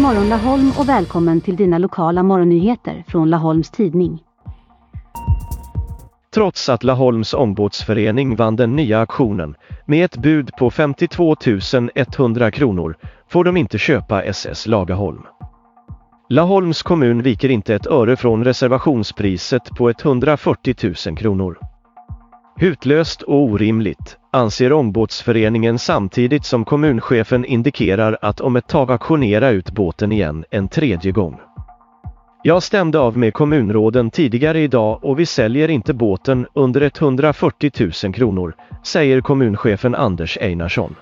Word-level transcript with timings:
morgon 0.00 0.28
Laholm 0.28 0.72
och 0.78 0.88
välkommen 0.88 1.40
till 1.40 1.56
dina 1.56 1.78
lokala 1.78 2.22
morgonnyheter 2.22 3.04
från 3.08 3.30
Laholms 3.30 3.70
Tidning. 3.70 4.22
Trots 6.34 6.68
att 6.68 6.84
Laholms 6.84 7.34
ombåtsförening 7.34 8.36
vann 8.36 8.56
den 8.56 8.76
nya 8.76 9.00
auktionen 9.00 9.54
med 9.86 10.04
ett 10.04 10.16
bud 10.16 10.50
på 10.58 10.70
52 10.70 11.36
100 11.94 12.50
kronor 12.50 12.96
får 13.28 13.44
de 13.44 13.56
inte 13.56 13.78
köpa 13.78 14.22
SS 14.22 14.66
Lagaholm. 14.66 15.22
Laholms 16.28 16.82
kommun 16.82 17.22
viker 17.22 17.48
inte 17.48 17.74
ett 17.74 17.86
öre 17.86 18.16
från 18.16 18.44
reservationspriset 18.44 19.70
på 19.76 19.90
140 19.90 20.74
000 21.06 21.16
kronor. 21.16 21.58
Hutlöst 22.56 23.22
och 23.22 23.42
orimligt, 23.42 24.16
anser 24.30 24.72
ombåtsföreningen 24.72 25.78
samtidigt 25.78 26.44
som 26.44 26.64
kommunchefen 26.64 27.44
indikerar 27.44 28.18
att 28.22 28.40
om 28.40 28.56
ett 28.56 28.66
tag 28.66 28.90
auktionera 28.90 29.50
ut 29.50 29.70
båten 29.70 30.12
igen 30.12 30.44
en 30.50 30.68
tredje 30.68 31.12
gång. 31.12 31.40
Jag 32.42 32.62
stämde 32.62 32.98
av 32.98 33.18
med 33.18 33.34
kommunråden 33.34 34.10
tidigare 34.10 34.60
idag 34.60 35.04
och 35.04 35.18
vi 35.18 35.26
säljer 35.26 35.68
inte 35.68 35.94
båten 35.94 36.46
under 36.54 36.80
140 36.80 37.70
000 38.04 38.14
kronor, 38.14 38.54
säger 38.82 39.20
kommunchefen 39.20 39.94
Anders 39.94 40.38
Einarsson. 40.40 40.94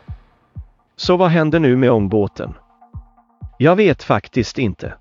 Så 0.96 1.16
vad 1.16 1.28
händer 1.28 1.60
nu 1.60 1.76
med 1.76 1.90
ångbåten? 1.90 2.54
Jag 3.58 3.76
vet 3.76 4.02
faktiskt 4.02 4.58
inte. 4.58 4.94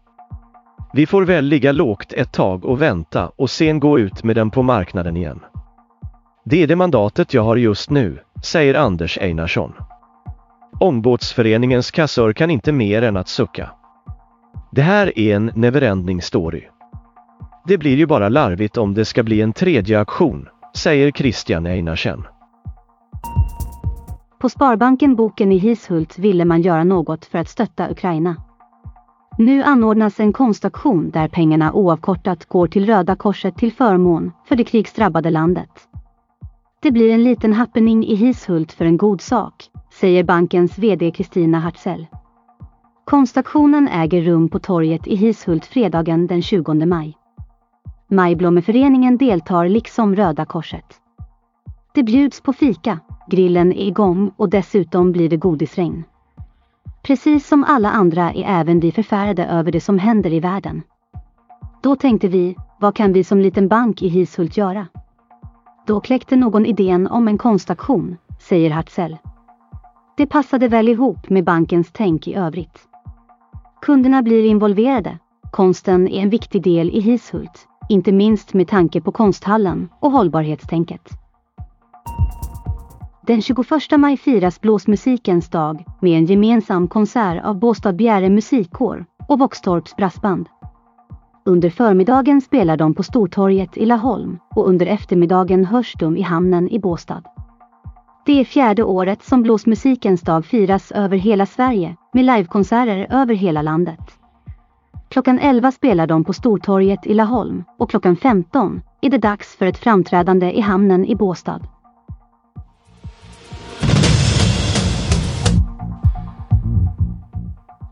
Vi 0.93 1.05
får 1.05 1.25
väl 1.25 1.45
ligga 1.45 1.71
lågt 1.71 2.13
ett 2.13 2.31
tag 2.31 2.65
och 2.65 2.81
vänta 2.81 3.31
och 3.35 3.49
sen 3.49 3.79
gå 3.79 3.99
ut 3.99 4.23
med 4.23 4.35
den 4.35 4.49
på 4.49 4.63
marknaden 4.63 5.17
igen. 5.17 5.39
Det 6.43 6.63
är 6.63 6.67
det 6.67 6.75
mandatet 6.75 7.33
jag 7.33 7.43
har 7.43 7.55
just 7.55 7.89
nu, 7.89 8.19
säger 8.43 8.75
Anders 8.75 9.17
Einarsson. 9.17 9.73
Ångbåtsföreningens 10.79 11.91
kassör 11.91 12.33
kan 12.33 12.51
inte 12.51 12.71
mer 12.71 13.01
än 13.01 13.17
att 13.17 13.27
sucka. 13.27 13.69
Det 14.71 14.81
här 14.81 15.19
är 15.19 15.35
en 15.35 15.51
neverending 15.55 16.21
story. 16.21 16.63
Det 17.67 17.77
blir 17.77 17.97
ju 17.97 18.05
bara 18.05 18.29
larvigt 18.29 18.77
om 18.77 18.93
det 18.93 19.05
ska 19.05 19.23
bli 19.23 19.41
en 19.41 19.53
tredje 19.53 19.99
aktion, 19.99 20.47
säger 20.75 21.11
Christian 21.11 21.65
Einarsen. 21.65 22.23
På 24.39 24.49
Sparbanken 24.49 25.15
Boken 25.15 25.51
i 25.51 25.57
Hishult 25.57 26.17
ville 26.17 26.45
man 26.45 26.61
göra 26.61 26.83
något 26.83 27.25
för 27.25 27.37
att 27.39 27.49
stötta 27.49 27.91
Ukraina. 27.91 28.35
Nu 29.37 29.63
anordnas 29.63 30.19
en 30.19 30.33
konstaktion 30.33 31.09
där 31.09 31.27
pengarna 31.27 31.73
oavkortat 31.73 32.45
går 32.45 32.67
till 32.67 32.85
Röda 32.85 33.15
Korset 33.15 33.57
till 33.57 33.73
förmån 33.73 34.31
för 34.45 34.55
det 34.55 34.63
krigsdrabbade 34.63 35.29
landet. 35.29 35.69
Det 36.83 36.91
blir 36.91 37.13
en 37.13 37.23
liten 37.23 37.53
happening 37.53 38.05
i 38.05 38.15
Hishult 38.15 38.71
för 38.71 38.85
en 38.85 38.97
god 38.97 39.21
sak, 39.21 39.69
säger 39.99 40.23
bankens 40.23 40.77
VD 40.77 41.11
Kristina 41.11 41.59
Hartzell. 41.59 42.07
Konstaktionen 43.05 43.87
äger 43.87 44.21
rum 44.21 44.49
på 44.49 44.59
torget 44.59 45.07
i 45.07 45.15
Hishult 45.15 45.65
fredagen 45.65 46.27
den 46.27 46.41
20 46.41 46.73
maj. 46.85 47.17
Majblommeföreningen 48.07 49.17
deltar 49.17 49.69
liksom 49.69 50.15
Röda 50.15 50.45
Korset. 50.45 50.85
Det 51.93 52.03
bjuds 52.03 52.41
på 52.41 52.53
fika, 52.53 52.99
grillen 53.27 53.73
är 53.73 53.87
igång 53.87 54.31
och 54.37 54.49
dessutom 54.49 55.11
blir 55.11 55.29
det 55.29 55.37
godisregn. 55.37 56.03
Precis 57.03 57.47
som 57.47 57.63
alla 57.63 57.91
andra 57.91 58.33
är 58.33 58.43
även 58.47 58.79
vi 58.79 58.91
förfärade 58.91 59.45
över 59.45 59.71
det 59.71 59.81
som 59.81 59.99
händer 59.99 60.33
i 60.33 60.39
världen. 60.39 60.81
Då 61.83 61.95
tänkte 61.95 62.27
vi, 62.27 62.55
vad 62.79 62.95
kan 62.95 63.13
vi 63.13 63.23
som 63.23 63.39
liten 63.39 63.67
bank 63.67 64.01
i 64.01 64.07
Hishult 64.07 64.57
göra? 64.57 64.87
Då 65.91 65.99
kläckte 65.99 66.35
någon 66.35 66.65
idén 66.65 67.07
om 67.07 67.27
en 67.27 67.37
konstaktion, 67.37 68.17
säger 68.39 68.71
Hartzell. 68.71 69.17
Det 70.17 70.25
passade 70.25 70.67
väl 70.67 70.89
ihop 70.89 71.29
med 71.29 71.43
bankens 71.43 71.89
tänk 71.93 72.27
i 72.27 72.35
övrigt. 72.35 72.79
Kunderna 73.81 74.21
blir 74.21 74.45
involverade. 74.45 75.17
Konsten 75.51 76.07
är 76.07 76.21
en 76.21 76.29
viktig 76.29 76.63
del 76.63 76.89
i 76.89 76.99
Hishult, 76.99 77.67
inte 77.89 78.11
minst 78.11 78.53
med 78.53 78.67
tanke 78.67 79.01
på 79.01 79.11
konsthallen 79.11 79.89
och 79.99 80.11
hållbarhetstänket. 80.11 81.09
Den 83.27 83.41
21 83.41 83.67
maj 83.97 84.17
firas 84.17 84.61
blåsmusikens 84.61 85.49
dag 85.49 85.85
med 86.01 86.17
en 86.17 86.25
gemensam 86.25 86.87
konsert 86.87 87.43
av 87.43 87.59
Båstad 87.59 87.93
Bjäre 87.93 88.29
musikkår 88.29 89.05
och 89.27 89.39
Våxtorps 89.39 89.95
brassband. 89.95 90.47
Under 91.45 91.69
förmiddagen 91.69 92.41
spelar 92.41 92.77
de 92.77 92.93
på 92.93 93.03
Stortorget 93.03 93.77
i 93.77 93.85
Laholm 93.85 94.39
och 94.55 94.69
under 94.69 94.85
eftermiddagen 94.85 95.65
hörs 95.65 95.93
de 95.99 96.17
i 96.17 96.21
hamnen 96.21 96.69
i 96.69 96.79
Båstad. 96.79 97.23
Det 98.25 98.39
är 98.39 98.45
fjärde 98.45 98.83
året 98.83 99.23
som 99.23 99.43
blåsmusikens 99.43 100.21
dag 100.21 100.45
firas 100.45 100.91
över 100.91 101.17
hela 101.17 101.45
Sverige 101.45 101.95
med 102.13 102.25
livekonserter 102.25 103.07
över 103.09 103.35
hela 103.35 103.61
landet. 103.61 103.99
Klockan 105.09 105.39
11 105.39 105.71
spelar 105.71 106.07
de 106.07 106.23
på 106.23 106.33
Stortorget 106.33 107.07
i 107.07 107.13
Laholm 107.13 107.63
och 107.79 107.89
klockan 107.89 108.15
15 108.15 108.81
är 109.01 109.09
det 109.09 109.17
dags 109.17 109.55
för 109.55 109.65
ett 109.65 109.77
framträdande 109.77 110.51
i 110.51 110.61
hamnen 110.61 111.05
i 111.05 111.15
Båstad. 111.15 111.59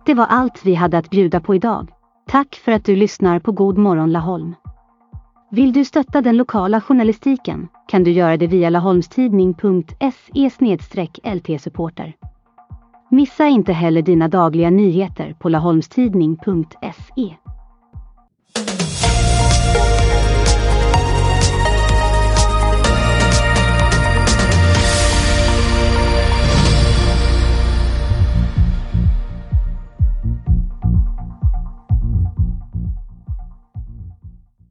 Det 0.06 0.14
var 0.14 0.26
allt 0.26 0.66
vi 0.66 0.76
hade 0.76 0.98
att 0.98 1.10
bjuda 1.10 1.40
på 1.40 1.56
idag. 1.56 1.88
Tack 2.32 2.56
för 2.56 2.72
att 2.72 2.86
du 2.86 2.96
lyssnar 2.96 3.40
på 3.40 3.52
God 3.52 3.78
morgon 3.78 4.12
Laholm. 4.12 4.56
Vill 5.52 5.74
du 5.74 5.86
stötta 5.86 6.22
den 6.22 6.38
lokala 6.38 6.82
journalistiken 6.82 7.68
kan 7.88 8.04
du 8.04 8.12
göra 8.12 8.38
det 8.38 8.48
via 8.48 8.70
laholmstidning.se 8.70 10.50
lt-supporter. 11.24 12.14
Missa 13.10 13.48
inte 13.48 13.74
heller 13.74 14.02
dina 14.02 14.28
dagliga 14.28 14.70
nyheter 14.70 15.36
på 15.40 15.50
laholmstidning.se. 15.50 17.36